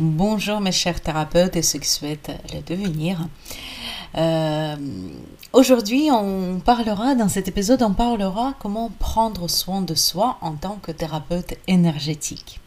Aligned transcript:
Bonjour 0.00 0.60
mes 0.60 0.72
chers 0.72 1.00
thérapeutes 1.00 1.54
et 1.54 1.62
ceux 1.62 1.78
qui 1.78 1.88
souhaitent 1.88 2.32
le 2.52 2.62
devenir. 2.62 3.28
Euh, 4.16 4.74
aujourd'hui, 5.52 6.08
on 6.10 6.58
parlera, 6.58 7.14
dans 7.14 7.28
cet 7.28 7.46
épisode, 7.46 7.80
on 7.80 7.92
parlera 7.92 8.54
comment 8.58 8.90
prendre 8.98 9.46
soin 9.46 9.82
de 9.82 9.94
soi 9.94 10.36
en 10.40 10.54
tant 10.54 10.80
que 10.82 10.90
thérapeute 10.90 11.54
énergétique. 11.68 12.58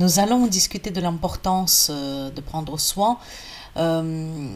Nous 0.00 0.18
allons 0.18 0.48
discuter 0.48 0.90
de 0.90 1.00
l'importance 1.00 1.88
euh, 1.92 2.30
de 2.30 2.40
prendre 2.40 2.80
soin 2.80 3.18
euh, 3.76 4.48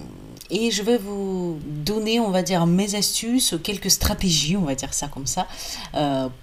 et 0.51 0.73
je 0.73 0.83
vais 0.83 0.99
vous 0.99 1.61
donner, 1.65 2.19
on 2.19 2.31
va 2.31 2.43
dire, 2.43 2.67
mes 2.67 2.97
astuces, 2.97 3.55
quelques 3.63 3.93
stratégies, 3.93 4.57
on 4.57 4.65
va 4.65 4.75
dire 4.75 4.95
ça 4.95 5.07
comme 5.07 5.29
ça, 5.29 5.47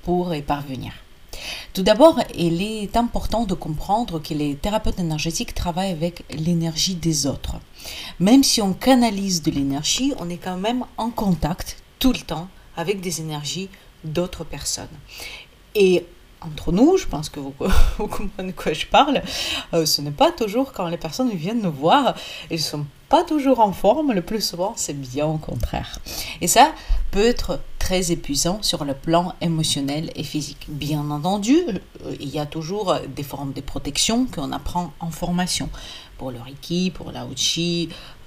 pour 0.04 0.34
y 0.34 0.42
parvenir. 0.42 0.94
Tout 1.78 1.84
d'abord, 1.84 2.20
il 2.34 2.64
est 2.64 2.98
important 2.98 3.44
de 3.44 3.54
comprendre 3.54 4.18
que 4.18 4.34
les 4.34 4.56
thérapeutes 4.56 4.98
énergétiques 4.98 5.54
travaillent 5.54 5.92
avec 5.92 6.24
l'énergie 6.32 6.96
des 6.96 7.28
autres. 7.28 7.58
Même 8.20 8.44
si 8.44 8.64
on 8.64 8.74
canalise 8.74 9.44
de 9.44 9.52
l'énergie, 9.52 10.12
on 10.18 10.28
est 10.28 10.38
quand 10.38 10.58
même 10.58 10.86
en 10.98 11.12
contact 11.12 11.78
tout 12.00 12.14
le 12.14 12.18
temps 12.18 12.48
avec 12.76 13.00
des 13.00 13.22
énergies 13.22 13.70
d'autres 14.04 14.44
personnes. 14.44 14.88
Et 15.76 16.04
entre 16.42 16.72
nous, 16.72 16.98
je 16.98 17.06
pense 17.06 17.30
que 17.30 17.40
vous, 17.40 17.54
comprenez 17.98 18.54
de 18.54 18.58
quoi 18.58 18.74
je 18.74 18.88
parle, 18.88 19.22
euh, 19.76 19.86
ce 19.86 20.02
n'est 20.02 20.10
pas 20.10 20.32
toujours 20.32 20.74
quand 20.74 20.88
les 20.88 20.98
personnes 20.98 21.30
viennent 21.30 21.62
nous 21.62 21.72
voir, 21.72 22.16
elles 22.50 22.58
ne 22.58 22.62
sont 22.64 22.88
pas 23.08 23.24
toujours 23.24 23.60
en 23.60 23.72
forme, 23.72 24.14
le 24.14 24.24
plus 24.24 24.42
souvent 24.42 24.74
c'est 24.76 25.00
bien 25.00 25.28
au 25.28 25.38
contraire. 25.38 26.00
Et 26.42 26.48
ça 26.48 26.72
peut 27.12 27.24
être 27.24 27.60
très 27.88 28.12
épuisant 28.12 28.62
sur 28.64 28.84
le 28.84 28.94
plan 28.94 29.34
émotionnel 29.40 30.12
et 30.18 30.24
physique. 30.24 30.66
Bien 30.68 31.10
entendu, 31.10 31.56
euh, 31.70 32.16
il 32.20 32.28
y 32.28 32.38
a 32.38 32.46
toujours 32.46 32.94
des 33.16 33.24
formes 33.24 33.54
de 33.54 33.62
protection 33.62 34.26
qu'on 34.26 34.52
apprend 34.52 34.92
en 35.00 35.10
formation. 35.10 35.70
Pour 36.18 36.32
le 36.32 36.40
Reiki, 36.42 36.92
pour 36.92 37.14
la 37.14 37.26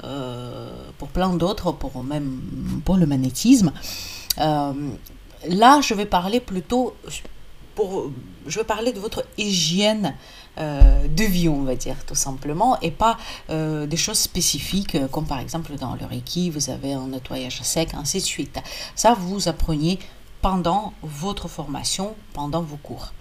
euh, 0.05 0.71
pour 0.97 1.09
plein 1.09 1.35
d'autres, 1.35 1.73
pour 1.73 2.03
même 2.03 2.41
pour 2.87 2.97
le 2.97 3.05
magnétisme. 3.05 3.71
là, 4.39 5.81
je 5.83 5.93
vais 5.93 6.07
parler 6.07 6.41
plutôt 6.41 6.95
je 8.47 8.59
veux 8.59 8.65
parler 8.65 8.93
de 8.93 9.01
votre 9.01 9.25
hygiène 9.39 10.15
euh, 10.61 11.09
de 11.09 11.25
vie, 11.25 11.49
on 11.49 11.63
va 11.63 11.75
dire, 11.75 11.97
tout 12.07 12.15
simplement, 12.15 12.79
et 12.81 12.91
pas 12.91 13.17
euh, 13.49 13.87
des 13.87 13.97
choses 13.97 14.19
spécifiques, 14.19 14.95
euh, 14.95 15.09
comme 15.09 15.27
par 15.27 15.39
exemple 15.39 15.75
dans 15.77 15.95
le 15.95 16.05
Reiki, 16.05 16.51
vous 16.51 16.69
avez 16.69 16.93
un 16.93 17.09
nettoyage 17.09 17.63
sec, 17.63 17.95
ainsi 17.95 18.19
de 18.19 18.25
suite. 18.25 18.59
Ça, 18.95 19.15
vous 19.19 19.49
appreniez 19.49 19.99
pendant 20.43 20.93
votre 21.03 21.49
formation, 21.49 22.15
pendant 22.35 22.63
vos 22.63 22.77
cours. 22.77 23.13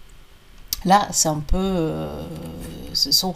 Là, 0.85 1.07
c'est 1.11 1.27
un 1.27 1.41
peu... 1.41 2.07
ce 2.93 3.11
sont 3.11 3.33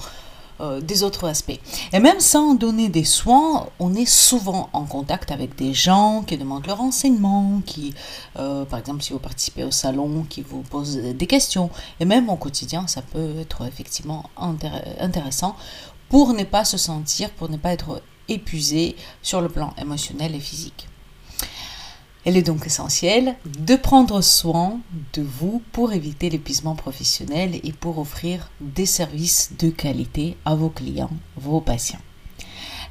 euh, 0.62 0.82
des 0.82 1.04
autres 1.04 1.28
aspects. 1.28 1.60
Et 1.92 2.00
même 2.00 2.20
sans 2.20 2.54
donner 2.54 2.90
des 2.90 3.04
soins, 3.04 3.68
on 3.80 3.94
est 3.96 4.06
souvent 4.06 4.70
en 4.74 4.86
contact 4.86 5.32
avec 5.32 5.56
des 5.56 5.74
gens 5.74 6.24
qui 6.26 6.38
demandent 6.38 6.68
leur 6.68 6.78
renseignements, 6.78 7.62
qui, 7.66 7.94
euh, 8.38 8.66
par 8.66 8.80
exemple, 8.80 9.02
si 9.02 9.14
vous 9.14 9.20
participez 9.20 9.64
au 9.64 9.72
salon, 9.72 10.26
qui 10.30 10.42
vous 10.42 10.62
posent 10.62 10.98
des 10.98 11.28
questions. 11.28 11.70
Et 12.00 12.06
même 12.06 12.30
au 12.30 12.36
quotidien, 12.36 12.88
ça 12.88 13.02
peut 13.02 13.40
être 13.40 13.66
effectivement 13.66 14.30
intéressant 15.00 15.56
pour 16.10 16.34
ne 16.34 16.44
pas 16.44 16.66
se 16.66 16.78
sentir, 16.78 17.32
pour 17.32 17.50
ne 17.50 17.58
pas 17.58 17.74
être 17.74 18.02
épuisé 18.30 18.96
sur 19.22 19.42
le 19.42 19.50
plan 19.50 19.74
émotionnel 19.78 20.36
et 20.36 20.40
physique. 20.40 20.88
Il 22.26 22.38
est 22.38 22.42
donc 22.42 22.66
essentiel 22.66 23.36
de 23.46 23.76
prendre 23.76 24.22
soin 24.22 24.80
de 25.12 25.22
vous 25.22 25.62
pour 25.74 25.92
éviter 25.92 26.30
l'épuisement 26.30 26.76
professionnel 26.76 27.60
et 27.64 27.74
pour 27.74 28.00
offrir 28.00 28.50
des 28.62 28.86
services 28.86 29.52
de 29.60 29.70
qualité 29.70 30.38
à 30.46 30.56
vos 30.56 30.70
clients, 30.70 31.12
vos 31.36 31.60
patients. 31.60 32.00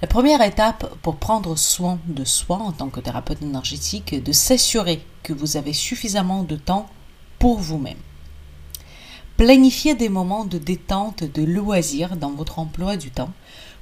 La 0.03 0.09
première 0.09 0.43
étape 0.43 0.97
pour 1.01 1.17
prendre 1.17 1.57
soin 1.57 1.99
de 2.07 2.25
soi 2.25 2.59
en 2.59 2.73
tant 2.73 2.91
que 2.91 3.01
thérapeute 3.01 3.41
énergétique 3.41 4.13
est 4.13 4.21
de 4.21 4.33
s'assurer 4.33 5.03
que 5.23 5.33
vous 5.33 5.57
avez 5.57 5.73
suffisamment 5.73 6.43
de 6.43 6.57
temps 6.57 6.91
pour 7.39 7.59
vous-même. 7.59 7.97
Planifiez 9.39 9.95
des 9.95 10.11
moments 10.11 10.45
de 10.45 10.59
détente, 10.59 11.25
de 11.25 11.43
loisir 11.43 12.17
dans 12.17 12.33
votre 12.33 12.59
emploi 12.59 12.99
du 12.99 13.11
temps 13.11 13.33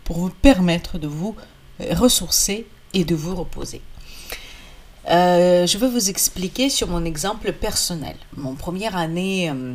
pour 0.04 0.18
vous 0.18 0.30
permettre 0.30 0.98
de 0.98 1.08
vous 1.08 1.34
ressourcer 1.80 2.68
et 2.94 3.04
de 3.04 3.16
vous 3.16 3.34
reposer. 3.34 3.82
Euh, 5.08 5.66
je 5.66 5.78
vais 5.78 5.88
vous 5.88 6.10
expliquer 6.10 6.68
sur 6.68 6.88
mon 6.88 7.04
exemple 7.04 7.52
personnel. 7.52 8.16
Mon 8.36 8.54
première 8.54 8.96
année 8.96 9.50
euh, 9.50 9.74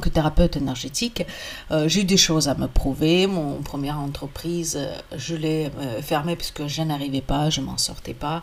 que 0.00 0.08
thérapeute 0.08 0.56
énergétique, 0.56 1.24
euh, 1.70 1.88
j'ai 1.88 2.02
eu 2.02 2.04
des 2.04 2.16
choses 2.16 2.48
à 2.48 2.54
me 2.54 2.66
prouver. 2.66 3.26
Mon 3.26 3.62
première 3.62 3.98
entreprise, 3.98 4.78
je 5.16 5.34
l'ai 5.34 5.70
fermée 6.02 6.36
parce 6.36 6.50
que 6.50 6.68
je 6.68 6.82
n'arrivais 6.82 7.22
pas, 7.22 7.50
je 7.50 7.60
m'en 7.60 7.78
sortais 7.78 8.14
pas. 8.14 8.42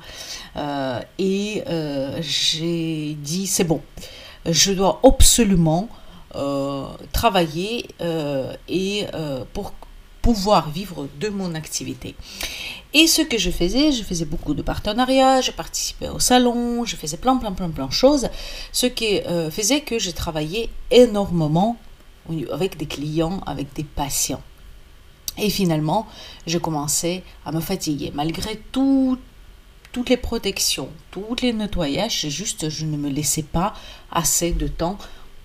et 1.19 1.63
j'ai 2.21 3.17
dit, 3.19 3.47
c'est 3.47 3.65
bon, 3.65 3.81
je 4.45 4.71
dois 4.71 4.99
absolument 5.03 5.89
travailler 7.11 7.87
et 8.69 9.05
pour 9.53 9.73
vivre 10.33 11.07
de 11.19 11.29
mon 11.29 11.55
activité. 11.55 12.15
Et 12.93 13.07
ce 13.07 13.21
que 13.21 13.37
je 13.37 13.51
faisais, 13.51 13.91
je 13.91 14.03
faisais 14.03 14.25
beaucoup 14.25 14.53
de 14.53 14.61
partenariats, 14.61 15.41
je 15.41 15.51
participais 15.51 16.09
au 16.09 16.19
salon, 16.19 16.85
je 16.85 16.95
faisais 16.95 17.17
plein, 17.17 17.37
plein, 17.37 17.51
plein, 17.51 17.69
plein 17.69 17.87
de 17.87 17.91
choses, 17.91 18.29
ce 18.71 18.85
qui 18.85 19.19
euh, 19.19 19.51
faisait 19.51 19.81
que 19.81 19.99
je 19.99 20.11
travaillais 20.11 20.69
énormément 20.91 21.77
avec 22.51 22.77
des 22.77 22.85
clients, 22.85 23.41
avec 23.45 23.73
des 23.73 23.83
patients. 23.83 24.41
Et 25.37 25.49
finalement, 25.49 26.07
je 26.45 26.57
commençais 26.57 27.23
à 27.45 27.51
me 27.51 27.59
fatiguer. 27.59 28.11
Malgré 28.13 28.57
tout, 28.71 29.17
toutes 29.91 30.09
les 30.09 30.17
protections, 30.17 30.89
tous 31.11 31.35
les 31.41 31.53
nettoyages, 31.53 32.27
juste 32.29 32.69
je 32.69 32.85
ne 32.85 32.97
me 32.97 33.09
laissais 33.09 33.43
pas 33.43 33.73
assez 34.11 34.51
de 34.51 34.67
temps 34.67 34.97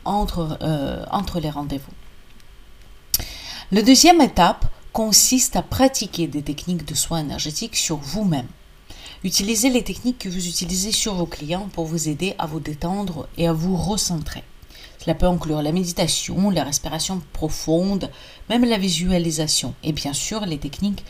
entre, 0.05 0.59
euh, 0.63 1.05
entre 1.11 1.41
les 1.41 1.51
rendez-vous. 1.51 1.93
La 3.75 3.81
deuxième 3.81 4.21
étape 4.21 4.67
consiste 4.93 5.57
à 5.57 5.63
pratiquer 5.63 6.27
des 6.27 6.43
techniques 6.43 6.85
de 6.85 6.95
soins 6.95 7.21
énergétiques 7.21 7.75
sur 7.77 7.97
vous-même. 7.97 8.49
Utilisez 9.25 9.71
les 9.71 9.83
techniques 9.83 10.19
que 10.19 10.29
vous 10.29 10.47
utilisez 10.47 10.93
sur 10.93 11.15
vos 11.15 11.25
clients 11.25 11.71
pour 11.73 11.87
vous 11.87 12.11
aider 12.11 12.35
à 12.37 12.47
vous 12.47 12.61
détendre 12.61 13.29
et 13.39 13.49
à 13.49 13.55
vous 13.55 13.75
recentrer. 13.75 14.45
Cela 14.99 15.15
peut 15.15 15.25
inclure 15.25 15.63
la 15.63 15.73
méditation, 15.73 16.51
la 16.51 16.65
respiration 16.65 17.23
profonde, 17.33 18.11
même 18.51 18.67
la 18.67 18.77
visualisation 18.77 19.73
et 19.83 19.93
bien 19.93 20.13
sûr 20.13 20.45
les 20.45 20.59
techniques 20.59 21.03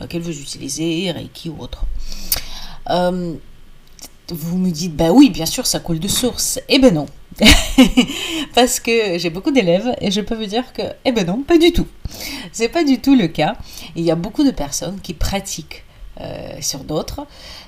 euh, 0.00 0.08
que 0.08 0.18
vous 0.18 0.40
utilisez, 0.40 1.12
Reiki 1.12 1.50
ou 1.50 1.60
autre. 1.60 1.84
Euh, 2.90 3.36
vous 4.30 4.58
me 4.58 4.72
dites, 4.72 4.96
bah 4.96 5.12
oui, 5.12 5.30
bien 5.30 5.46
sûr, 5.46 5.68
ça 5.68 5.78
coule 5.78 6.00
de 6.00 6.08
source. 6.08 6.58
Eh 6.68 6.80
ben 6.80 6.92
non. 6.92 7.06
Parce 8.54 8.80
que 8.80 9.18
j'ai 9.18 9.30
beaucoup 9.30 9.50
d'élèves 9.50 9.94
et 10.00 10.10
je 10.10 10.20
peux 10.20 10.34
vous 10.34 10.46
dire 10.46 10.72
que, 10.72 10.82
eh 11.04 11.12
ben 11.12 11.26
non, 11.26 11.42
pas 11.42 11.58
du 11.58 11.72
tout. 11.72 11.86
C'est 12.52 12.68
pas 12.68 12.84
du 12.84 13.00
tout 13.00 13.14
le 13.14 13.28
cas. 13.28 13.56
Il 13.96 14.04
y 14.04 14.10
a 14.10 14.16
beaucoup 14.16 14.44
de 14.44 14.50
personnes 14.50 15.00
qui 15.00 15.14
pratiquent 15.14 15.84
euh, 16.20 16.60
sur 16.60 16.80
d'autres 16.80 17.26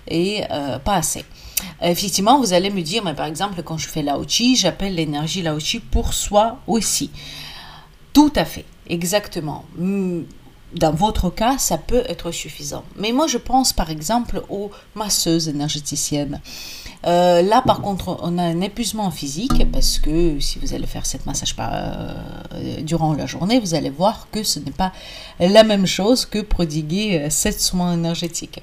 et 0.08 0.42
euh, 0.50 0.78
pas 0.78 0.96
assez. 0.96 1.24
Effectivement, 1.82 2.38
vous 2.38 2.52
allez 2.52 2.70
me 2.70 2.80
dire, 2.80 3.04
mais 3.04 3.14
par 3.14 3.26
exemple, 3.26 3.62
quand 3.62 3.76
je 3.76 3.86
fais 3.86 4.02
l'Aochi, 4.02 4.56
j'appelle 4.56 4.94
l'énergie 4.94 5.42
l'Aochi 5.42 5.78
pour 5.78 6.14
soi 6.14 6.58
aussi. 6.66 7.10
Tout 8.12 8.32
à 8.34 8.44
fait, 8.44 8.64
exactement 8.88 9.64
dans 10.74 10.92
votre 10.92 11.30
cas, 11.30 11.58
ça 11.58 11.78
peut 11.78 12.02
être 12.08 12.30
suffisant. 12.30 12.84
Mais 12.96 13.12
moi, 13.12 13.26
je 13.26 13.38
pense 13.38 13.72
par 13.72 13.90
exemple 13.90 14.42
aux 14.48 14.70
masseuses 14.94 15.48
énergéticiennes. 15.48 16.40
Euh, 17.06 17.40
là, 17.42 17.62
par 17.62 17.80
contre, 17.80 18.18
on 18.22 18.36
a 18.36 18.42
un 18.42 18.60
épuisement 18.60 19.10
physique 19.10 19.70
parce 19.72 19.98
que 19.98 20.38
si 20.38 20.58
vous 20.58 20.74
allez 20.74 20.86
faire 20.86 21.06
cette 21.06 21.24
massage 21.24 21.54
euh, 21.58 22.82
durant 22.82 23.14
la 23.14 23.26
journée, 23.26 23.58
vous 23.58 23.74
allez 23.74 23.90
voir 23.90 24.28
que 24.30 24.42
ce 24.42 24.58
n'est 24.58 24.70
pas 24.70 24.92
la 25.38 25.64
même 25.64 25.86
chose 25.86 26.26
que 26.26 26.40
prodiguer 26.40 27.18
euh, 27.18 27.30
cette 27.30 27.60
soins 27.60 27.94
énergétique. 27.94 28.60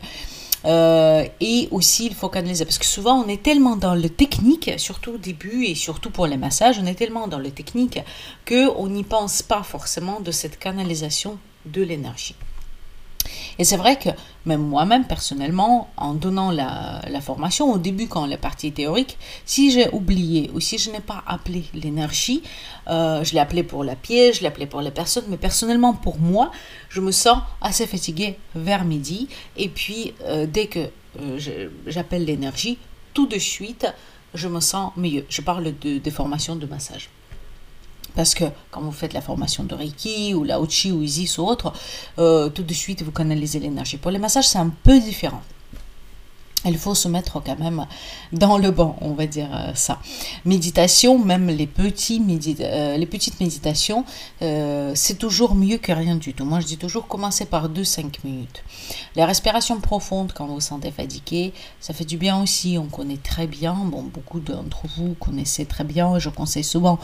Et 0.66 1.70
aussi, 1.72 2.08
il 2.08 2.14
faut 2.14 2.28
canaliser. 2.28 2.66
Parce 2.66 2.78
que 2.78 2.86
souvent, 2.86 3.24
on 3.24 3.28
est 3.30 3.42
tellement 3.42 3.78
dans 3.78 3.96
le 3.96 4.10
technique, 4.10 4.72
surtout 4.78 5.12
au 5.12 5.18
début 5.18 5.64
et 5.64 5.76
surtout 5.76 6.10
pour 6.10 6.28
les 6.28 6.36
massages, 6.36 6.78
on 6.82 6.86
est 6.86 6.96
tellement 6.96 7.28
dans 7.30 7.40
le 7.40 7.52
technique 7.52 8.00
qu'on 8.46 8.88
n'y 8.90 9.04
pense 9.04 9.42
pas 9.42 9.64
forcément 9.64 10.20
de 10.20 10.32
cette 10.32 10.60
canalisation 10.60 11.38
de 11.66 11.84
l'énergie. 11.84 12.36
Et 13.60 13.64
c'est 13.64 13.78
vrai 13.78 13.98
que 13.98 14.10
même 14.46 14.62
moi-même, 14.62 15.06
personnellement, 15.06 15.90
en 15.98 16.14
donnant 16.14 16.52
la, 16.52 17.02
formation, 17.22 17.72
au 17.72 17.78
début, 17.78 18.08
quand 18.08 18.26
la 18.26 18.38
partie 18.38 18.72
théorique, 18.72 19.18
si 19.46 19.72
j'ai 19.72 19.90
oublié 19.90 20.52
ou 20.54 20.60
si 20.60 20.78
je 20.78 20.92
n'ai 20.92 21.00
pas 21.00 21.24
appelé 21.26 21.66
l'énergie, 21.74 22.44
euh, 22.88 23.24
je 23.24 23.34
l'ai 23.34 23.40
appelé 23.40 23.64
pour 23.64 23.84
la 23.84 23.96
pièce, 23.96 24.38
je 24.38 24.42
l'ai 24.42 24.48
appelé 24.48 24.68
pour 24.68 24.82
les 24.82 24.92
personnes, 24.92 25.26
mais 25.30 25.38
personnellement, 25.38 25.94
pour 25.94 26.20
moi, 26.20 26.52
je 26.90 27.02
me 27.02 27.12
sens 27.12 27.40
assez 27.62 27.88
fatiguée 27.88 28.38
vers 28.56 28.86
midi. 28.86 29.28
Et 29.58 29.70
puis, 29.70 30.14
euh, 30.24 30.46
dès 30.46 30.68
que 30.68 30.90
euh, 31.20 31.70
j'appelle 31.88 32.26
l'énergie, 32.26 32.78
tout 33.14 33.26
de 33.26 33.40
suite, 33.40 33.88
je 34.34 34.48
me 34.48 34.60
sens 34.60 34.92
mieux. 34.96 35.26
Je 35.30 35.42
parle 35.42 35.64
de, 35.64 35.98
des 35.98 36.00
de 36.00 36.66
massage. 36.68 37.10
Parce 38.16 38.34
que 38.34 38.46
quand 38.72 38.82
vous 38.82 38.92
faites 38.92 39.14
la 39.14 39.22
formation 39.22 39.64
de 39.64 39.76
Reiki 39.76 40.34
ou 40.34 40.44
la 40.44 40.60
Uchi 40.60 40.92
ou 40.92 41.02
Isis 41.02 41.38
ou 41.38 41.44
autre, 41.44 41.74
euh, 42.20 42.50
tout 42.50 42.64
de 42.64 42.74
suite 42.74 43.04
vous 43.04 43.12
canalisez 43.12 43.60
l'énergie. 43.60 43.98
Pour 43.98 44.12
les 44.12 44.20
massages, 44.20 44.48
c'est 44.48 44.60
un 44.60 44.72
peu 44.84 45.00
différent 45.00 45.42
il 46.68 46.78
faut 46.78 46.96
se 46.96 47.08
mettre 47.08 47.42
quand 47.42 47.60
même 47.60 47.86
dans 48.32 48.58
le 48.58 48.72
banc, 48.72 48.96
on 49.02 49.14
va 49.14 49.26
dire 49.26 49.50
euh, 49.54 49.72
ça. 49.76 50.00
Méditation, 50.46 51.18
même 51.20 51.48
les, 51.48 51.68
petits 51.68 52.22
euh, 52.62 52.98
les 52.98 53.06
petites 53.06 53.40
méditations, 53.40 54.06
euh, 54.42 54.92
c'est 54.96 55.18
toujours 55.18 55.56
mieux 55.56 55.78
que 55.78 55.92
rien 55.92 56.16
du 56.16 56.34
tout. 56.34 56.46
Moi, 56.46 56.60
je 56.60 56.66
dis 56.66 56.78
toujours 56.78 57.08
commencer 57.08 57.46
par 57.46 57.70
2-5 57.70 58.06
minutes. 58.24 58.64
La 59.16 59.26
respiration 59.26 59.80
profonde, 59.80 60.34
quand 60.34 60.46
vous 60.46 60.56
vous 60.56 60.62
sentez 60.62 60.92
fatigué, 60.92 61.54
ça 61.80 61.94
fait 61.94 62.06
du 62.06 62.18
bien 62.18 62.42
aussi. 62.42 62.78
On 62.78 62.88
connaît 62.88 63.18
très 63.18 63.48
bien, 63.48 63.74
bon, 63.74 64.04
beaucoup 64.04 64.40
d'entre 64.40 64.82
vous 64.98 65.16
connaissez 65.20 65.66
très 65.66 65.84
bien, 65.84 66.20
je 66.20 66.30
conseille 66.30 66.64
souvent 66.64 67.00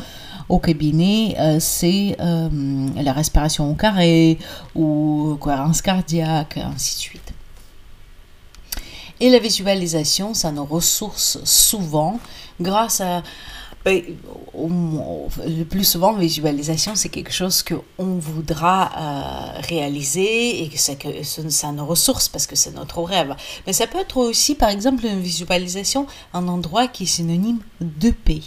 au 0.49 0.59
cabinet, 0.59 1.35
c'est 1.59 2.15
la 2.19 3.13
respiration 3.13 3.69
au 3.69 3.75
carré 3.75 4.37
ou 4.75 5.37
cohérence 5.39 5.81
cardiaque, 5.81 6.57
ainsi 6.57 6.95
de 6.95 6.99
suite. 6.99 7.33
Et 9.23 9.29
la 9.29 9.39
visualisation, 9.39 10.33
ça 10.33 10.51
nous 10.51 10.65
ressource 10.65 11.41
souvent 11.45 12.19
grâce 12.59 12.99
à... 12.99 13.23
Ben, 13.85 14.01
le 14.53 15.63
plus 15.63 15.85
souvent, 15.85 16.11
visualisation, 16.11 16.95
c'est 16.95 17.07
quelque 17.07 17.31
chose 17.31 17.63
qu'on 17.63 18.17
voudra 18.19 18.91
euh, 18.97 19.61
réaliser 19.61 20.63
et 20.63 20.67
que, 20.67 20.75
que 20.75 21.49
ça 21.49 21.71
nous 21.71 21.85
ressource 21.85 22.27
parce 22.27 22.47
que 22.47 22.57
c'est 22.57 22.71
notre 22.71 23.01
rêve. 23.01 23.33
Mais 23.65 23.71
ça 23.71 23.87
peut 23.87 23.99
être 23.99 24.17
aussi, 24.17 24.55
par 24.55 24.67
exemple, 24.67 25.05
une 25.05 25.21
visualisation, 25.21 26.05
un 26.33 26.49
endroit 26.49 26.89
qui 26.89 27.03
est 27.03 27.07
synonyme 27.07 27.59
de 27.79 28.11
paix. 28.11 28.41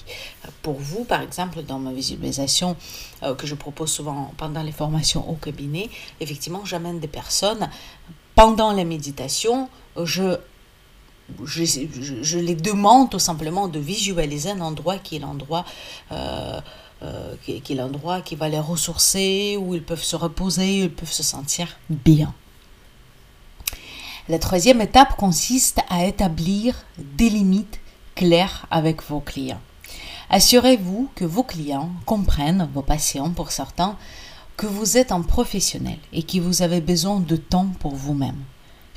Pour 0.61 0.75
vous, 0.75 1.05
par 1.05 1.23
exemple, 1.23 1.62
dans 1.62 1.78
ma 1.78 1.93
visualisation 1.93 2.76
euh, 3.23 3.34
que 3.34 3.46
je 3.46 3.55
propose 3.55 3.90
souvent 3.90 4.31
pendant 4.37 4.62
les 4.62 4.73
formations 4.73 5.26
au 5.26 5.37
cabinet, 5.37 5.88
effectivement, 6.20 6.67
j'amène 6.67 7.00
des 7.00 7.08
personnes 7.08 7.70
pendant 8.34 8.73
la 8.73 8.84
méditation, 8.84 9.70
je 10.02 10.37
je, 11.44 12.38
les 12.38 12.55
demande 12.55 13.11
tout 13.11 13.19
simplement 13.19 13.69
de 13.69 13.78
visualiser 13.78 14.50
un 14.50 14.61
endroit 14.61 14.99
qui 14.99 15.17
est 15.17 15.19
l'endroit 15.19 15.64
euh, 16.12 16.61
euh, 17.02 17.34
qui, 17.44 17.73
est 17.73 17.76
l'endroit 17.76 18.23
qui 18.23 18.37
va 18.37 18.49
les 18.49 18.58
ressourcer, 18.58 19.58
où 19.61 19.75
ils 19.75 19.82
peuvent 19.82 20.02
se 20.02 20.17
reposer, 20.17 20.81
où 20.81 20.84
ils 20.84 20.90
peuvent 20.90 21.12
se 21.12 21.23
sentir 21.23 21.76
bien. 21.90 22.32
La 24.28 24.38
troisième 24.38 24.81
étape 24.81 25.14
consiste 25.17 25.81
à 25.90 26.06
établir 26.06 26.75
des 26.96 27.28
limites 27.28 27.81
claires 28.14 28.67
avec 28.70 29.02
vos 29.02 29.20
clients. 29.20 29.61
Assurez-vous 30.31 31.11
que 31.14 31.25
vos 31.25 31.43
clients 31.43 31.90
comprennent, 32.06 32.69
vos 32.73 32.82
patients 32.82 33.31
pour 33.31 33.52
certains, 33.52 33.96
que 34.56 34.67
vous 34.67 34.96
êtes 34.96 35.12
un 35.12 35.20
professionnel 35.20 35.99
et 36.12 36.23
que 36.23 36.38
vous 36.38 36.62
avez 36.62 36.81
besoin 36.81 37.20
de 37.20 37.37
temps 37.37 37.69
pour 37.78 37.94
vous-même. 37.94 38.43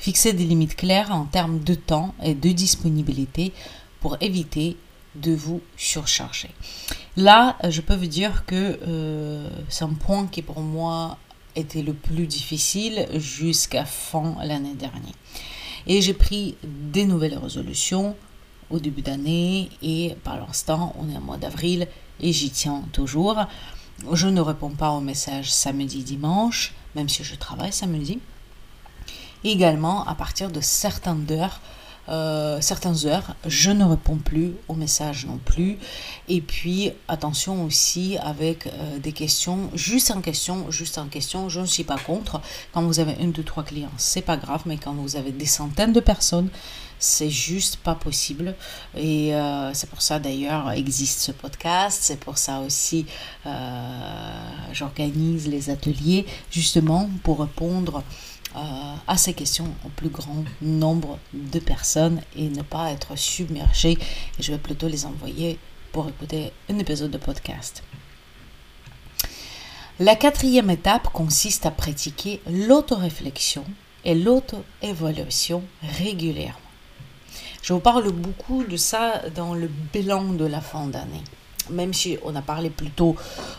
Fixer 0.00 0.32
des 0.32 0.44
limites 0.44 0.76
claires 0.76 1.10
en 1.10 1.26
termes 1.26 1.60
de 1.60 1.74
temps 1.74 2.14
et 2.22 2.34
de 2.34 2.48
disponibilité 2.52 3.52
pour 4.00 4.16
éviter 4.22 4.78
de 5.14 5.34
vous 5.34 5.60
surcharger. 5.76 6.48
Là, 7.18 7.58
je 7.68 7.82
peux 7.82 7.96
vous 7.96 8.06
dire 8.06 8.46
que 8.46 8.78
euh, 8.86 9.50
c'est 9.68 9.84
un 9.84 9.92
point 9.92 10.26
qui 10.26 10.40
pour 10.40 10.60
moi 10.62 11.18
était 11.54 11.82
le 11.82 11.92
plus 11.92 12.26
difficile 12.26 13.06
jusqu'à 13.14 13.84
fin 13.84 14.36
l'année 14.42 14.72
dernière. 14.72 15.12
Et 15.86 16.00
j'ai 16.00 16.14
pris 16.14 16.56
des 16.64 17.04
nouvelles 17.04 17.36
résolutions 17.36 18.16
au 18.70 18.78
début 18.78 19.02
d'année 19.02 19.68
et 19.82 20.14
par 20.24 20.38
l'instant, 20.38 20.94
on 20.98 21.10
est 21.10 21.16
en 21.16 21.20
mois 21.20 21.36
d'avril 21.36 21.88
et 22.20 22.32
j'y 22.32 22.48
tiens 22.48 22.84
toujours. 22.92 23.36
Je 24.12 24.28
ne 24.28 24.40
réponds 24.40 24.70
pas 24.70 24.92
aux 24.92 25.02
messages 25.02 25.52
samedi, 25.52 26.02
dimanche, 26.04 26.72
même 26.94 27.10
si 27.10 27.22
je 27.22 27.34
travaille 27.34 27.72
samedi. 27.72 28.18
Également, 29.44 30.06
à 30.06 30.14
partir 30.14 30.50
de 30.50 30.60
certaines 30.60 31.26
heures, 31.30 31.60
euh, 32.08 32.60
heures, 33.04 33.34
je 33.46 33.70
ne 33.70 33.84
réponds 33.84 34.16
plus 34.16 34.52
aux 34.68 34.74
messages 34.74 35.26
non 35.26 35.38
plus. 35.44 35.78
Et 36.28 36.40
puis, 36.40 36.90
attention 37.08 37.64
aussi 37.64 38.18
avec 38.20 38.66
euh, 38.66 38.98
des 38.98 39.12
questions, 39.12 39.70
juste 39.74 40.10
en 40.10 40.20
question, 40.20 40.70
juste 40.70 40.98
en 40.98 41.06
question, 41.06 41.48
je 41.48 41.60
ne 41.60 41.66
suis 41.66 41.84
pas 41.84 41.98
contre. 41.98 42.40
Quand 42.72 42.82
vous 42.82 42.98
avez 43.00 43.14
une, 43.20 43.32
deux, 43.32 43.44
trois 43.44 43.62
clients, 43.62 43.92
c'est 43.96 44.22
pas 44.22 44.36
grave, 44.36 44.62
mais 44.66 44.76
quand 44.76 44.94
vous 44.94 45.16
avez 45.16 45.30
des 45.30 45.46
centaines 45.46 45.92
de 45.92 46.00
personnes, 46.00 46.48
c'est 46.98 47.30
juste 47.30 47.76
pas 47.76 47.94
possible. 47.94 48.54
Et 48.96 49.34
euh, 49.34 49.72
c'est 49.72 49.88
pour 49.88 50.02
ça 50.02 50.18
d'ailleurs 50.18 50.70
existe 50.72 51.20
ce 51.20 51.32
podcast. 51.32 52.00
C'est 52.02 52.20
pour 52.20 52.36
ça 52.36 52.60
aussi 52.60 53.06
j'organise 54.72 55.48
les 55.48 55.70
ateliers 55.70 56.26
justement 56.50 57.08
pour 57.22 57.40
répondre 57.40 57.98
euh, 57.98 58.02
à 58.54 59.16
ces 59.16 59.32
questions 59.32 59.72
au 59.84 59.88
plus 59.90 60.08
grand 60.08 60.44
nombre 60.60 61.18
de 61.32 61.58
personnes 61.58 62.20
et 62.36 62.48
ne 62.48 62.62
pas 62.62 62.90
être 62.90 63.16
submergé. 63.16 63.98
Je 64.38 64.52
vais 64.52 64.58
plutôt 64.58 64.88
les 64.88 65.06
envoyer 65.06 65.58
pour 65.92 66.08
écouter 66.08 66.52
un 66.68 66.78
épisode 66.78 67.10
de 67.10 67.18
podcast. 67.18 67.82
La 69.98 70.16
quatrième 70.16 70.70
étape 70.70 71.08
consiste 71.12 71.66
à 71.66 71.70
pratiquer 71.70 72.40
l'autoréflexion 72.50 73.64
et 74.04 74.14
l'auto-évaluation 74.14 75.62
régulièrement. 75.82 76.58
Je 77.62 77.74
vous 77.74 77.80
parle 77.80 78.10
beaucoup 78.10 78.64
de 78.64 78.76
ça 78.78 79.20
dans 79.34 79.52
le 79.52 79.68
bilan 79.92 80.32
de 80.32 80.46
la 80.46 80.62
fin 80.62 80.86
d'année. 80.86 81.22
Même 81.68 81.92
si 81.92 82.16
on 82.24 82.34
a 82.34 82.40
parlé 82.40 82.70
plutôt 82.70 83.14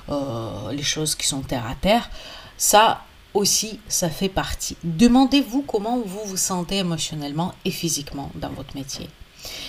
euh, 0.09 0.71
les 0.71 0.83
choses 0.83 1.13
qui 1.13 1.27
sont 1.27 1.41
terre 1.41 1.67
à 1.67 1.75
terre, 1.75 2.09
ça, 2.57 3.03
aussi, 3.33 3.79
ça 3.87 4.09
fait 4.09 4.29
partie. 4.29 4.77
Demandez-vous 4.83 5.63
comment 5.63 5.99
vous 5.99 6.25
vous 6.25 6.37
sentez 6.37 6.77
émotionnellement 6.77 7.53
et 7.65 7.71
physiquement 7.71 8.31
dans 8.35 8.49
votre 8.49 8.75
métier. 8.75 9.09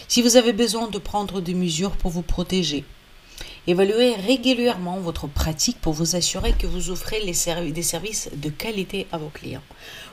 Si 0.09 0.23
vous 0.23 0.37
avez 0.37 0.53
besoin 0.53 0.89
de 0.89 0.99
prendre 0.99 1.41
des 1.41 1.55
mesures 1.55 1.97
pour 1.97 2.11
vous 2.11 2.23
protéger, 2.23 2.85
évaluez 3.67 4.15
régulièrement 4.15 4.99
votre 4.99 5.27
pratique 5.27 5.81
pour 5.81 5.93
vous 5.93 6.17
assurer 6.17 6.53
que 6.53 6.67
vous 6.67 6.91
offrez 6.91 7.25
des 7.25 7.83
services 7.83 8.29
de 8.35 8.51
qualité 8.51 9.07
à 9.13 9.19
vos 9.19 9.31
clients. 9.31 9.63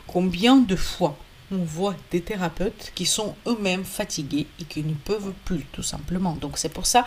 Combien 0.07 0.57
de 0.57 0.75
fois 0.75 1.17
on 1.51 1.57
voit 1.57 1.95
des 2.11 2.21
thérapeutes 2.21 2.91
qui 2.93 3.05
sont 3.05 3.35
eux-mêmes 3.47 3.83
fatigués 3.83 4.47
et 4.59 4.65
qui 4.65 4.83
ne 4.83 4.93
peuvent 4.93 5.33
plus, 5.45 5.65
tout 5.71 5.83
simplement. 5.83 6.33
Donc 6.35 6.57
c'est 6.57 6.69
pour 6.69 6.85
ça, 6.85 7.05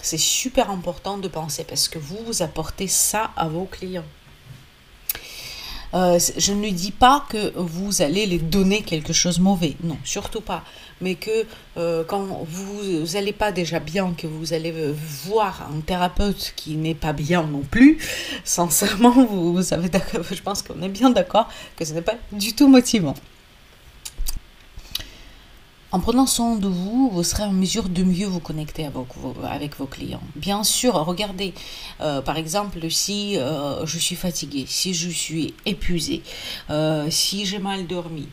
c'est 0.00 0.18
super 0.18 0.70
important 0.70 1.18
de 1.18 1.28
penser 1.28 1.64
parce 1.64 1.88
que 1.88 1.98
vous, 1.98 2.18
vous 2.26 2.42
apportez 2.42 2.86
ça 2.86 3.30
à 3.36 3.48
vos 3.48 3.64
clients. 3.64 4.04
Euh, 5.94 6.18
je 6.36 6.52
ne 6.52 6.68
dis 6.70 6.90
pas 6.90 7.24
que 7.28 7.52
vous 7.56 8.02
allez 8.02 8.26
les 8.26 8.38
donner 8.38 8.82
quelque 8.82 9.12
chose 9.12 9.38
de 9.38 9.42
mauvais, 9.42 9.76
non, 9.82 9.96
surtout 10.04 10.40
pas. 10.40 10.62
Mais 11.00 11.14
que 11.14 11.46
euh, 11.76 12.04
quand 12.06 12.26
vous 12.48 13.14
n'allez 13.14 13.32
pas 13.32 13.52
déjà 13.52 13.78
bien, 13.78 14.12
que 14.16 14.26
vous 14.26 14.52
allez 14.52 14.74
voir 15.24 15.70
un 15.74 15.80
thérapeute 15.80 16.52
qui 16.56 16.76
n'est 16.76 16.94
pas 16.94 17.12
bien 17.12 17.44
non 17.44 17.62
plus, 17.70 17.98
sincèrement, 18.44 19.10
vous, 19.10 19.54
vous 19.54 19.62
savez, 19.62 19.88
je 20.30 20.42
pense 20.42 20.62
qu'on 20.62 20.82
est 20.82 20.88
bien 20.88 21.10
d'accord 21.10 21.48
que 21.76 21.84
ce 21.84 21.94
n'est 21.94 22.02
pas 22.02 22.16
du 22.32 22.52
tout 22.54 22.68
motivant. 22.68 23.14
En 25.90 26.00
prenant 26.00 26.26
soin 26.26 26.56
de 26.56 26.68
vous, 26.68 27.08
vous 27.10 27.22
serez 27.22 27.44
en 27.44 27.52
mesure 27.52 27.88
de 27.88 28.02
mieux 28.02 28.26
vous 28.26 28.40
connecter 28.40 28.84
avec 28.84 29.76
vos, 29.78 29.86
clients. 29.86 30.20
Bien 30.36 30.62
sûr, 30.62 30.92
regardez, 30.92 31.54
euh, 32.02 32.20
par 32.20 32.36
exemple, 32.36 32.90
si 32.90 33.38
euh, 33.38 33.86
je 33.86 33.98
suis 33.98 34.14
fatiguée, 34.14 34.66
si 34.68 34.92
je 34.92 35.08
suis 35.08 35.54
épuisée, 35.64 36.22
euh, 36.68 37.06
si 37.08 37.46
j'ai 37.46 37.58
mal 37.58 37.86
dormi, 37.86 38.28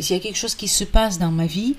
s'il 0.00 0.16
y 0.16 0.18
a 0.18 0.22
quelque 0.22 0.38
chose 0.38 0.54
qui 0.54 0.66
se 0.66 0.84
passe 0.84 1.18
dans 1.18 1.30
ma 1.30 1.44
vie, 1.44 1.76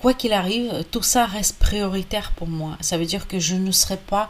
quoi 0.00 0.14
qu'il 0.14 0.32
arrive, 0.32 0.84
tout 0.90 1.02
ça 1.02 1.26
reste 1.26 1.58
prioritaire 1.58 2.32
pour 2.32 2.48
moi. 2.48 2.76
Ça 2.80 2.96
veut 2.96 3.04
dire 3.04 3.28
que 3.28 3.38
je 3.38 3.54
ne 3.54 3.70
serai 3.70 3.96
pas 3.96 4.28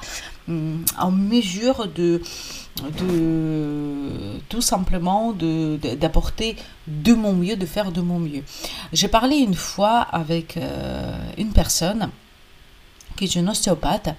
hum, 0.49 0.85
en 0.99 1.11
mesure 1.11 1.87
de, 1.89 2.21
tout 4.49 4.63
simplement 4.63 5.33
d'apporter 5.33 6.57
de, 6.87 7.15
mon 7.15 7.33
mieux, 7.33 7.57
de 7.57 7.67
faire 7.67 7.93
de 7.93 8.01
mon 8.01 8.19
mieux. 8.19 8.43
J'ai 8.93 9.09
parlé 9.09 9.37
une 9.37 9.55
fois 9.55 10.01
avec 10.01 10.57
euh, 10.57 11.19
une 11.39 11.53
personne 11.53 12.11
qui 13.17 13.25
est 13.25 13.35
une 13.35 13.49
ostéopathe 13.49 14.11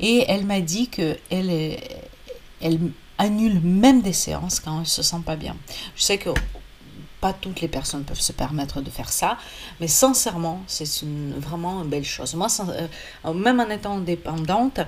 et 0.00 0.24
elle 0.28 0.46
m'a 0.46 0.60
dit 0.60 0.88
que 0.88 1.16
elle, 1.30 1.78
elle 2.60 2.78
annule 3.18 3.60
même 3.60 4.00
des 4.00 4.12
séances 4.12 4.58
quand 4.60 4.80
elle 4.80 4.86
se 4.86 5.02
sent 5.02 5.20
pas 5.24 5.36
bien. 5.36 5.56
Je 5.96 6.02
sais 6.02 6.18
que 6.18 6.30
pas 7.20 7.32
toutes 7.32 7.60
les 7.60 7.68
personnes 7.68 8.04
peuvent 8.04 8.20
se 8.20 8.32
permettre 8.32 8.80
de 8.80 8.90
faire 8.90 9.10
ça, 9.10 9.38
mais 9.80 9.88
sincèrement, 9.88 10.62
c'est 10.66 11.02
une, 11.02 11.34
vraiment 11.38 11.82
une 11.82 11.88
belle 11.88 12.04
chose. 12.04 12.34
Moi, 12.34 12.48
euh, 12.68 13.32
même 13.34 13.60
en 13.60 13.68
étant 13.70 13.96
indépendante, 13.96 14.80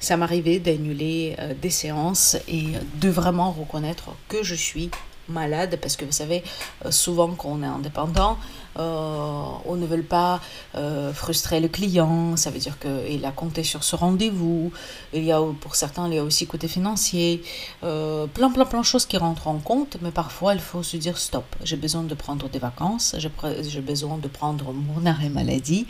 ça 0.00 0.16
m'arrivait 0.16 0.58
d'annuler 0.58 1.36
euh, 1.38 1.54
des 1.60 1.70
séances 1.70 2.36
et 2.46 2.64
de 2.94 3.08
vraiment 3.08 3.50
reconnaître 3.52 4.10
que 4.28 4.42
je 4.42 4.54
suis 4.54 4.90
malade 5.28 5.78
parce 5.80 5.96
que 5.96 6.04
vous 6.04 6.12
savez, 6.12 6.42
euh, 6.84 6.90
souvent 6.90 7.28
quand 7.30 7.50
on 7.50 7.62
est 7.62 7.66
indépendant, 7.66 8.38
euh, 8.78 9.42
on 9.64 9.76
ne 9.76 9.86
veut 9.86 10.02
pas 10.02 10.40
euh, 10.74 11.12
frustrer 11.12 11.60
le 11.60 11.68
client, 11.68 12.36
ça 12.36 12.50
veut 12.50 12.58
dire 12.58 12.78
qu'il 12.78 13.24
a 13.24 13.32
compté 13.32 13.64
sur 13.64 13.82
ce 13.82 13.96
rendez-vous, 13.96 14.72
il 15.12 15.24
y 15.24 15.32
a 15.32 15.40
pour 15.60 15.74
certains 15.74 16.08
il 16.08 16.14
y 16.14 16.18
a 16.18 16.24
aussi 16.24 16.46
côté 16.46 16.68
financier, 16.68 17.42
plein 17.80 18.50
plein 18.50 18.64
plein 18.64 18.80
de 18.80 18.84
choses 18.84 19.06
qui 19.06 19.16
rentrent 19.16 19.48
en 19.48 19.58
compte, 19.58 19.96
mais 20.00 20.10
parfois 20.10 20.54
il 20.54 20.60
faut 20.60 20.82
se 20.82 20.96
dire 20.96 21.18
stop, 21.18 21.44
j'ai 21.64 21.76
besoin 21.76 22.02
de 22.02 22.14
prendre 22.14 22.48
des 22.48 22.58
vacances, 22.58 23.16
j'ai 23.18 23.80
besoin 23.80 24.18
de 24.18 24.28
prendre 24.28 24.72
mon 24.72 25.06
arrêt 25.06 25.28
maladie, 25.28 25.86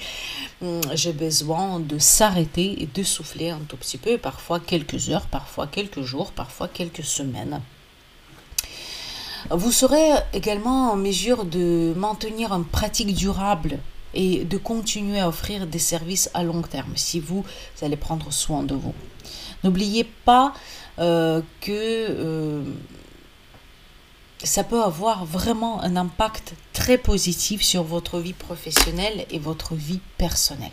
hum, 0.63 0.81
j'ai 0.95 1.13
besoin 1.13 1.81
de 1.81 1.99
s'arrêter 1.99 2.83
et 2.83 2.87
de 2.87 3.03
souffler 3.03 3.51
un 3.51 3.61
tout 3.69 3.77
petit 3.77 3.99
peu, 3.99 4.19
parfois 4.19 4.61
quelques 4.61 5.11
heures, 5.11 5.27
parfois 5.27 5.67
quelques 5.67 6.03
jours, 6.03 6.33
parfois 6.33 6.69
quelques 6.69 7.05
semaines. 7.05 7.61
Vous 9.51 9.73
serez 9.73 10.11
également 10.33 10.93
en 10.93 10.97
mesure 10.97 11.45
de 11.45 11.95
maintenir 11.97 12.53
une 12.53 12.65
pratique 12.65 13.15
durable 13.15 13.79
et 14.15 14.45
de 14.45 14.57
continuer 14.57 15.21
à 15.21 15.29
offrir 15.29 15.67
des 15.67 15.79
services 15.79 16.31
à 16.35 16.43
long 16.43 16.63
terme 16.63 16.93
si 16.97 17.21
vous, 17.21 17.45
allez 17.83 17.97
prendre 17.97 18.33
soin 18.33 18.63
de 18.63 18.75
vous. 18.75 18.95
N'oubliez 19.65 20.05
pas 20.05 20.55
euh, 20.99 21.43
que 21.61 21.71
euh, 21.73 22.63
ça 24.43 24.65
peut 24.65 24.83
avoir 24.83 25.25
vraiment 25.25 25.83
un 25.83 25.97
impact 25.97 26.55
très 26.73 26.99
positif 26.99 27.63
sur 27.63 27.83
votre 27.83 28.21
vie 28.21 28.33
professionnelle 28.33 29.27
et 29.31 29.39
votre 29.39 29.75
vie 29.75 30.01
personnelle. 30.17 30.71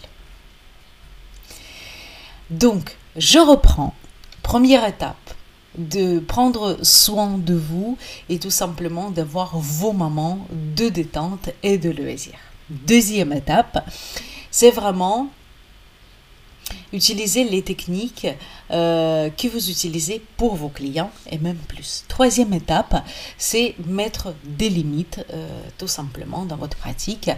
Donc, 2.50 2.98
je 3.16 3.40
reprends. 3.40 3.96
Première 4.44 4.88
étape, 4.88 5.35
de 5.78 6.20
prendre 6.20 6.78
soin 6.84 7.38
de 7.38 7.54
vous 7.54 7.98
et 8.30 8.40
tout 8.40 8.52
simplement 8.52 9.10
d'avoir 9.10 9.58
vos 9.58 9.92
moments 9.92 10.48
de 10.76 10.90
détente 10.90 11.50
et 11.64 11.78
de 11.78 11.90
loisir. 11.90 12.34
Deuxième 12.70 13.34
étape, 13.34 13.88
c'est 14.52 14.72
vraiment 14.72 15.30
utiliser 16.94 17.44
les 17.44 17.62
techniques 17.62 18.28
euh, 18.72 19.30
que 19.30 19.48
vous 19.48 19.70
utilisez 19.70 20.22
pour 20.38 20.56
vos 20.56 20.70
clients 20.70 21.12
et 21.30 21.38
même 21.38 21.58
plus. 21.58 22.04
Troisième 22.08 22.54
étape, 22.54 23.04
c'est 23.38 23.76
mettre 23.86 24.34
des 24.44 24.70
limites 24.70 25.24
euh, 25.32 25.48
tout 25.78 25.88
simplement 25.88 26.46
dans 26.46 26.56
votre 26.56 26.78
pratique 26.78 27.30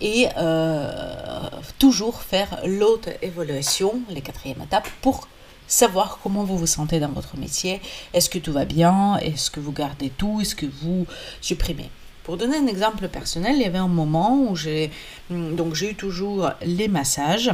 et 0.00 0.28
euh, 0.36 1.48
toujours 1.78 2.22
faire 2.22 2.60
l'autre 2.64 3.10
évaluation, 3.22 4.00
les 4.10 4.20
quatrième 4.20 4.62
étape, 4.62 4.88
pour 5.02 5.28
savoir 5.66 6.18
comment 6.22 6.44
vous 6.44 6.58
vous 6.58 6.66
sentez 6.66 7.00
dans 7.00 7.08
votre 7.08 7.36
métier. 7.36 7.80
Est-ce 8.12 8.30
que 8.30 8.38
tout 8.38 8.52
va 8.52 8.64
bien? 8.64 9.16
Est-ce 9.18 9.50
que 9.50 9.60
vous 9.60 9.72
gardez 9.72 10.10
tout? 10.10 10.40
Est-ce 10.40 10.54
que 10.54 10.66
vous 10.66 11.06
supprimez? 11.40 11.90
Pour 12.24 12.36
donner 12.36 12.56
un 12.56 12.66
exemple 12.66 13.06
personnel, 13.08 13.54
il 13.56 13.62
y 13.62 13.66
avait 13.66 13.78
un 13.78 13.88
moment 13.88 14.36
où 14.36 14.56
j'ai 14.56 14.90
donc 15.30 15.74
j'ai 15.74 15.92
eu 15.92 15.94
toujours 15.94 16.50
les 16.62 16.88
massages 16.88 17.52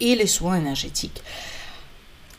et 0.00 0.16
les 0.16 0.26
soins 0.26 0.56
énergétiques. 0.56 1.22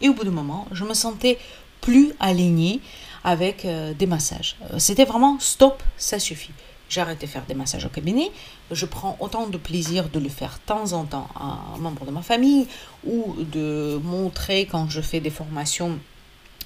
Et 0.01 0.09
au 0.09 0.13
bout 0.13 0.25
d'un 0.25 0.31
moment, 0.31 0.67
je 0.71 0.83
me 0.83 0.93
sentais 0.93 1.39
plus 1.79 2.11
alignée 2.19 2.81
avec 3.23 3.63
euh, 3.63 3.93
des 3.93 4.05
massages. 4.05 4.57
Euh, 4.71 4.79
c'était 4.79 5.05
vraiment 5.05 5.39
stop, 5.39 5.81
ça 5.97 6.19
suffit. 6.19 6.51
J'ai 6.93 7.01
arrêté 7.01 7.25
de 7.25 7.31
faire 7.31 7.45
des 7.47 7.55
massages 7.55 7.85
au 7.85 7.89
cabinet. 7.89 8.31
Je 8.69 8.85
prends 8.85 9.17
autant 9.19 9.47
de 9.47 9.57
plaisir 9.57 10.09
de 10.09 10.19
le 10.19 10.29
faire 10.29 10.59
de 10.59 10.67
temps 10.67 10.93
en 10.93 11.05
temps 11.05 11.27
à 11.35 11.73
un 11.75 11.77
membre 11.79 12.05
de 12.05 12.11
ma 12.11 12.21
famille 12.21 12.67
ou 13.03 13.35
de 13.39 13.99
montrer 14.03 14.67
quand 14.67 14.87
je 14.91 15.01
fais 15.01 15.19
des 15.19 15.31
formations 15.31 15.97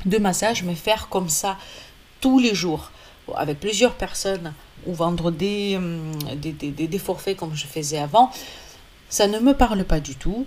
de 0.05 0.17
massage, 0.17 0.63
mais 0.63 0.75
faire 0.75 1.07
comme 1.07 1.29
ça 1.29 1.57
tous 2.19 2.39
les 2.39 2.53
jours 2.53 2.91
avec 3.35 3.61
plusieurs 3.61 3.93
personnes 3.93 4.53
ou 4.85 4.93
vendre 4.93 5.31
des, 5.31 5.77
hum, 5.77 6.11
des, 6.35 6.99
forfaits 6.99 7.37
comme 7.37 7.55
je 7.55 7.65
faisais 7.65 7.97
avant, 7.97 8.29
ça 9.07 9.27
ne 9.27 9.39
me 9.39 9.53
parle 9.53 9.85
pas 9.85 10.01
du 10.01 10.15
tout. 10.15 10.45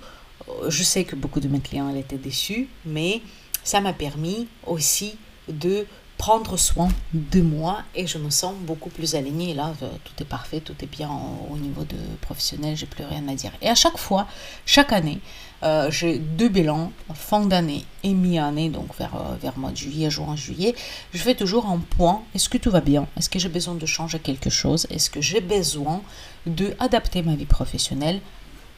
Je 0.69 0.83
sais 0.83 1.05
que 1.05 1.17
beaucoup 1.17 1.41
de 1.41 1.49
mes 1.49 1.61
clients 1.61 1.95
étaient 1.95 2.19
déçus, 2.19 2.69
mais 2.85 3.23
ça 3.65 3.81
m'a 3.81 3.95
permis 3.95 4.47
aussi 4.67 5.17
de 5.49 5.87
prendre 6.21 6.59
soin 6.59 6.91
de 7.15 7.41
moi 7.41 7.79
et 7.95 8.07
je 8.07 8.19
me 8.19 8.29
sens 8.29 8.55
beaucoup 8.55 8.91
plus 8.91 9.15
alignée. 9.15 9.55
Là, 9.55 9.73
euh, 9.83 9.89
tout 10.05 10.13
est 10.23 10.27
parfait, 10.27 10.61
tout 10.61 10.75
est 10.83 10.87
bien 10.87 11.11
au 11.51 11.57
niveau 11.57 11.85
de 11.85 11.97
professionnel, 12.21 12.77
j'ai 12.77 12.85
plus 12.85 13.05
rien 13.05 13.27
à 13.27 13.35
dire. 13.35 13.53
Et 13.63 13.71
à 13.71 13.75
chaque 13.75 13.97
fois, 13.97 14.27
chaque 14.67 14.93
année, 14.93 15.21
euh, 15.63 15.91
j'ai 15.91 16.19
deux 16.19 16.51
bilans, 16.51 16.93
fin 17.15 17.47
d'année 17.47 17.87
et 18.05 18.13
mi-année, 18.13 18.69
donc 18.69 18.95
vers, 18.99 19.15
euh, 19.15 19.35
vers 19.41 19.57
mois 19.57 19.71
de 19.71 19.79
juillet, 19.79 20.11
juin, 20.11 20.37
juillet. 20.37 20.75
Je 21.15 21.23
fais 21.23 21.35
toujours 21.35 21.65
un 21.65 21.79
point. 21.79 22.21
Est-ce 22.35 22.51
que 22.51 22.59
tout 22.59 22.71
va 22.71 22.83
bien? 22.83 23.07
Est-ce 23.17 23.31
que 23.31 23.39
j'ai 23.39 23.49
besoin 23.49 23.75
de 23.75 23.87
changer 23.87 24.19
quelque 24.19 24.51
chose? 24.51 24.87
Est-ce 24.91 25.09
que 25.09 25.23
j'ai 25.23 25.41
besoin 25.41 26.03
de 26.45 26.75
adapter 26.81 27.23
ma 27.23 27.35
vie 27.35 27.47
professionnelle 27.47 28.21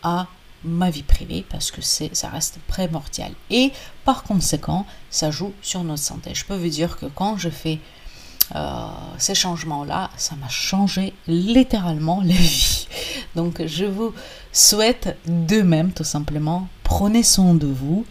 à 0.04 0.28
ma 0.64 0.90
vie 0.90 1.02
privée 1.02 1.44
parce 1.48 1.70
que 1.70 1.80
ça 1.80 2.28
reste 2.28 2.58
primordial. 2.68 3.32
Et 3.50 3.72
par 4.04 4.22
conséquent 4.22 4.86
ça 5.10 5.30
joue 5.30 5.52
sur 5.62 5.84
notre 5.84 6.02
santé. 6.02 6.34
Je 6.34 6.44
peux 6.44 6.56
vous 6.56 6.68
dire 6.68 6.98
que 6.98 7.06
quand 7.06 7.36
je 7.36 7.48
fais 7.48 7.78
euh, 8.54 8.86
ces 9.18 9.34
changements 9.34 9.84
là 9.84 10.10
ça 10.16 10.34
m'a 10.36 10.48
changé 10.48 11.14
littéralement 11.26 12.20
la 12.24 12.34
vie. 12.34 12.86
Donc 13.34 13.64
je 13.66 13.84
vous 13.84 14.12
souhaite 14.52 15.16
de 15.26 15.62
même 15.62 15.92
tout 15.92 16.04
simplement. 16.04 16.68
Prenez 16.82 17.22
soin 17.22 17.54
de 17.54 17.66
vous. 17.66 18.04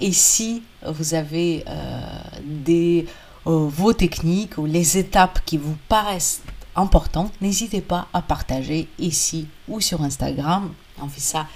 Et 0.00 0.12
si 0.12 0.62
vous 0.86 1.14
avez 1.14 1.64
euh, 1.66 2.00
des 2.44 3.06
euh, 3.46 3.66
vos 3.68 3.92
techniques 3.92 4.58
ou 4.58 4.66
les 4.66 4.98
étapes 4.98 5.40
qui 5.44 5.56
vous 5.56 5.76
paraissent 5.88 6.42
importantes 6.78 7.32
n'hésitez 7.40 7.80
pas 7.80 8.06
à 8.12 8.22
partager 8.22 8.88
ici 8.98 9.48
ou 9.66 9.80
sur 9.80 10.02
Instagram. 10.02 10.72
On 11.02 11.08
fait 11.08 11.20
ça 11.20 11.46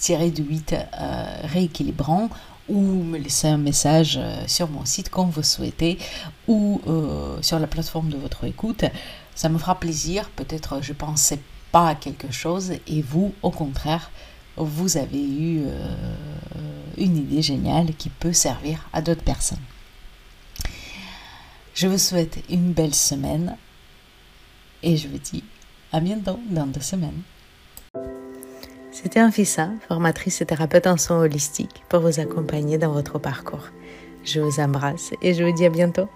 tiré 0.00 0.30
de 0.30 0.42
8 0.42 0.74
euh, 0.74 1.40
rééquilibrant 1.44 2.30
ou 2.68 2.80
me 2.80 3.18
laisser 3.18 3.48
un 3.48 3.58
message 3.58 4.18
euh, 4.18 4.42
sur 4.46 4.68
mon 4.68 4.84
site 4.84 5.10
quand 5.10 5.26
vous 5.26 5.42
souhaitez 5.42 5.98
ou 6.48 6.80
euh, 6.86 7.40
sur 7.42 7.58
la 7.58 7.66
plateforme 7.66 8.08
de 8.08 8.16
votre 8.16 8.44
écoute. 8.44 8.84
Ça 9.34 9.48
me 9.48 9.58
fera 9.58 9.78
plaisir. 9.78 10.30
Peut-être 10.30 10.80
je 10.82 10.92
pensais 10.92 11.38
pas 11.70 11.88
à 11.88 11.94
quelque 11.94 12.32
chose 12.32 12.72
et 12.88 13.02
vous, 13.02 13.32
au 13.42 13.50
contraire, 13.50 14.10
vous 14.56 14.96
avez 14.96 15.22
eu 15.22 15.62
une 16.98 17.16
idée 17.16 17.40
géniale 17.40 17.94
qui 17.94 18.08
peut 18.10 18.32
servir 18.32 18.88
à 18.92 19.00
d'autres 19.00 19.22
personnes. 19.22 19.60
Je 21.74 21.86
vous 21.86 21.96
souhaite 21.96 22.42
une 22.50 22.72
belle 22.72 22.94
semaine 22.94 23.56
et 24.82 24.96
je 24.96 25.06
vous 25.06 25.18
dis 25.18 25.44
à 25.92 26.00
bientôt 26.00 26.40
dans 26.50 26.66
deux 26.66 26.80
semaines. 26.80 27.22
C'était 29.02 29.22
Anfissa, 29.22 29.70
formatrice 29.88 30.42
et 30.42 30.46
thérapeute 30.46 30.86
en 30.86 30.98
soins 30.98 31.20
holistiques, 31.20 31.82
pour 31.88 32.00
vous 32.00 32.20
accompagner 32.20 32.76
dans 32.76 32.92
votre 32.92 33.18
parcours. 33.18 33.68
Je 34.24 34.40
vous 34.40 34.60
embrasse 34.60 35.12
et 35.22 35.32
je 35.32 35.42
vous 35.42 35.52
dis 35.52 35.64
à 35.64 35.70
bientôt. 35.70 36.06